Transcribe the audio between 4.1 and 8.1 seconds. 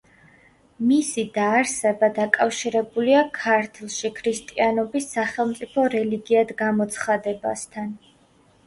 ქრისტიანობის სახელმწიფო რელიგიად გამოცხადებასთან.